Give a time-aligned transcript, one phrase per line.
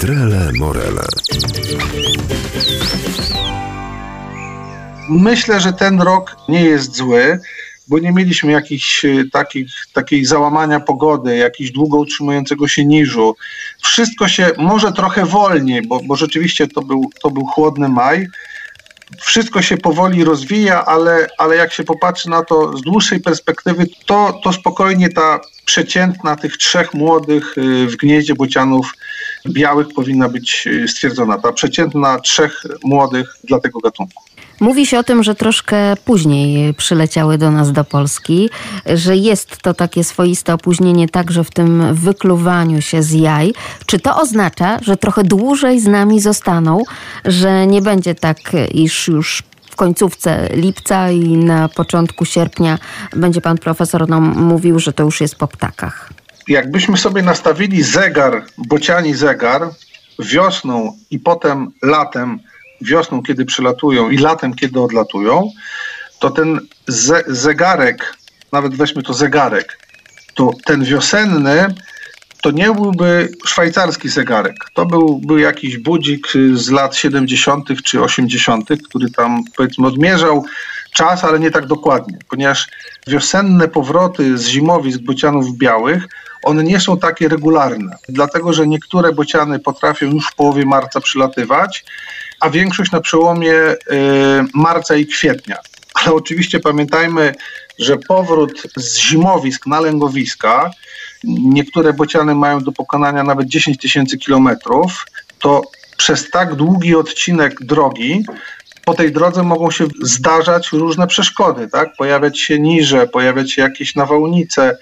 [0.00, 1.04] Trele Morele.
[5.08, 7.38] Myślę, że ten rok nie jest zły,
[7.88, 13.36] bo nie mieliśmy jakichś e, takich, takiej załamania pogody, jakiś długo utrzymującego się niżu.
[13.82, 18.26] Wszystko się może trochę wolniej, bo, bo rzeczywiście to był, to był chłodny maj.
[19.20, 24.40] Wszystko się powoli rozwija, ale, ale jak się popatrzy na to z dłuższej perspektywy, to,
[24.44, 28.92] to spokojnie ta przeciętna tych trzech młodych e, w gnieździe bocianów
[29.48, 31.38] białych powinna być e, stwierdzona.
[31.38, 34.22] Ta przeciętna trzech młodych dla tego gatunku.
[34.60, 38.50] Mówi się o tym, że troszkę później przyleciały do nas do Polski,
[38.86, 43.54] że jest to takie swoiste opóźnienie także w tym wykluwaniu się z jaj.
[43.86, 46.82] Czy to oznacza, że trochę dłużej z nami zostaną,
[47.24, 48.38] że nie będzie tak,
[48.72, 52.78] iż już w końcówce lipca i na początku sierpnia
[53.16, 56.10] będzie pan profesor nam mówił, że to już jest po ptakach?
[56.48, 59.70] Jakbyśmy sobie nastawili zegar, bociani zegar,
[60.18, 62.40] wiosną i potem latem,
[62.84, 65.50] wiosną, kiedy przylatują i latem, kiedy odlatują,
[66.18, 68.16] to ten ze zegarek,
[68.52, 69.78] nawet weźmy to zegarek,
[70.34, 71.74] to ten wiosenny
[72.44, 74.56] to nie byłby szwajcarski zegarek.
[74.74, 77.82] To byłby jakiś budzik z lat 70.
[77.82, 80.44] czy 80., który tam powiedzmy odmierzał
[80.92, 82.68] czas, ale nie tak dokładnie, ponieważ
[83.06, 86.08] wiosenne powroty z zimowisk bocianów białych
[86.42, 91.84] one nie są takie regularne, dlatego że niektóre bociany potrafią już w połowie marca przylatywać,
[92.44, 93.76] a większość na przełomie y,
[94.54, 95.56] marca i kwietnia.
[95.94, 97.34] Ale oczywiście pamiętajmy,
[97.78, 100.70] że powrót z zimowisk na lęgowiska,
[101.24, 105.06] niektóre bociany mają do pokonania nawet 10 tysięcy kilometrów,
[105.38, 105.62] to
[105.96, 108.24] przez tak długi odcinek drogi
[108.84, 111.96] po tej drodze mogą się zdarzać różne przeszkody, tak?
[111.96, 114.76] Pojawiać się niże, pojawiać się jakieś nawałnice,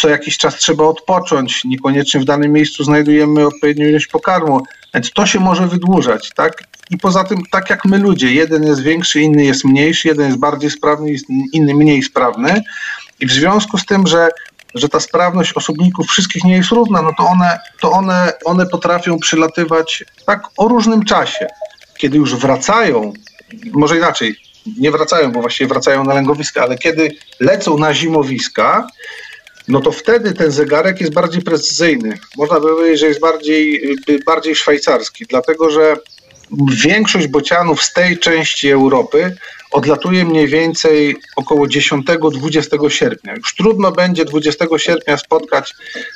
[0.00, 4.60] co jakiś czas trzeba odpocząć, niekoniecznie w danym miejscu znajdujemy odpowiednią ilość pokarmu,
[4.94, 6.67] więc to się może wydłużać, tak?
[6.90, 10.38] I poza tym, tak jak my ludzie, jeden jest większy, inny jest mniejszy, jeden jest
[10.38, 11.16] bardziej sprawny,
[11.52, 12.62] inny mniej sprawny.
[13.20, 14.28] I w związku z tym, że,
[14.74, 19.18] że ta sprawność osobników wszystkich nie jest równa, no to one, to one, one potrafią
[19.18, 21.46] przylatywać tak o różnym czasie.
[21.98, 23.12] Kiedy już wracają,
[23.72, 24.36] może inaczej,
[24.78, 27.10] nie wracają, bo właściwie wracają na lęgowiska, ale kiedy
[27.40, 28.86] lecą na zimowiska,
[29.68, 32.18] no to wtedy ten zegarek jest bardziej precyzyjny.
[32.36, 33.96] Można by powiedzieć, że jest bardziej,
[34.26, 35.96] bardziej szwajcarski, dlatego że
[36.84, 39.36] większość bocianów z tej części Europy
[39.70, 43.34] odlatuje mniej więcej około 10-20 sierpnia.
[43.34, 45.74] Już trudno będzie 20 sierpnia spotkać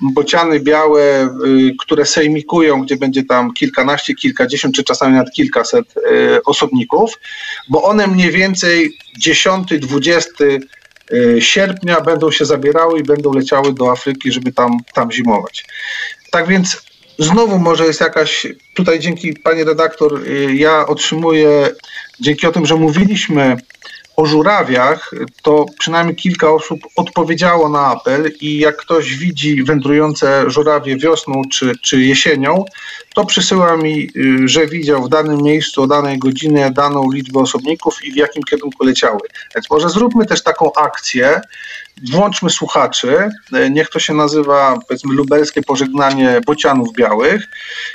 [0.00, 6.42] bociany białe, y, które sejmikują, gdzie będzie tam kilkanaście, kilkadziesiąt, czy czasami nawet kilkaset y,
[6.44, 7.20] osobników,
[7.68, 10.60] bo one mniej więcej 10-20
[11.12, 15.64] y, sierpnia będą się zabierały i będą leciały do Afryki, żeby tam, tam zimować.
[16.30, 16.82] Tak więc
[17.18, 21.68] Znowu może jest jakaś, tutaj dzięki pani redaktor, y, ja otrzymuję,
[22.20, 23.56] dzięki o tym, że mówiliśmy
[24.16, 25.10] o żurawiach,
[25.42, 31.72] to przynajmniej kilka osób odpowiedziało na apel i jak ktoś widzi wędrujące żurawie wiosną czy,
[31.82, 32.64] czy jesienią,
[33.14, 38.04] to przysyła mi, y, że widział w danym miejscu o danej godzinie daną liczbę osobników
[38.04, 39.20] i w jakim kierunku leciały.
[39.54, 41.40] Więc może zróbmy też taką akcję,
[42.12, 47.48] włączmy słuchaczy, y, niech to się nazywa powiedzmy lubelskie pożegnanie bocianów białych.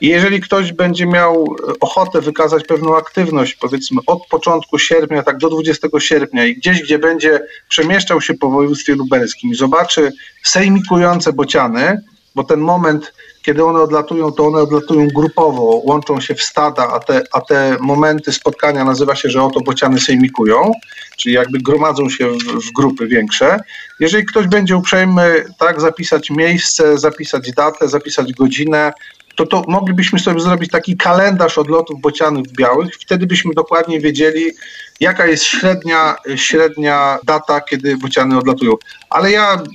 [0.00, 5.50] I jeżeli ktoś będzie miał ochotę wykazać pewną aktywność, powiedzmy od początku sierpnia, tak do
[5.50, 10.12] 20 sierpnia i gdzieś, gdzie będzie przemieszczał się po województwie lubelskim i zobaczy
[10.42, 12.00] sejmikujące bociany,
[12.34, 13.12] bo ten moment
[13.42, 17.76] kiedy one odlatują, to one odlatują grupowo, łączą się w stada, a te, a te
[17.80, 20.72] momenty spotkania nazywa się, że oto bociany sejmikują,
[21.16, 23.60] czyli jakby gromadzą się w, w grupy większe.
[24.00, 28.92] Jeżeli ktoś będzie uprzejmy tak zapisać miejsce, zapisać datę, zapisać godzinę,
[29.40, 32.94] to, to moglibyśmy sobie zrobić taki kalendarz odlotów bocianów białych.
[32.94, 34.52] Wtedy byśmy dokładnie wiedzieli,
[35.00, 38.72] jaka jest średnia, średnia data, kiedy bociany odlatują.
[39.10, 39.68] Ale ja, mm,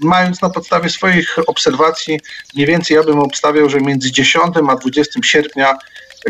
[0.00, 2.20] mając na podstawie swoich obserwacji,
[2.54, 5.78] mniej więcej ja bym obstawiał, że między 10 a 20 sierpnia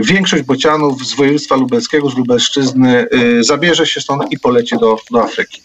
[0.02, 5.22] większość bocianów z województwa lubelskiego, z Lubelszczyzny y, zabierze się stąd i poleci do, do
[5.22, 5.62] Afryki.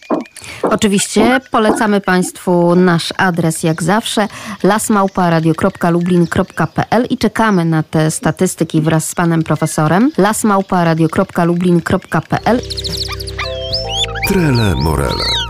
[0.62, 4.28] Oczywiście polecamy Państwu nasz adres jak zawsze
[4.62, 10.10] lasmałparadio.lublin.pl i czekamy na te statystyki wraz z panem profesorem.
[10.18, 12.60] Lasmałparadio.lublin.pl
[14.28, 15.43] Trele Morele